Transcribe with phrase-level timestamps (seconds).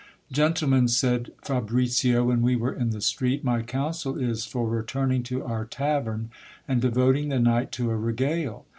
[0.31, 5.21] Gentle men, said Fabricio, when we were in the street, my counsel is for returning
[5.25, 6.31] to our tavern,
[6.67, 8.65] and devoting the night to a regale.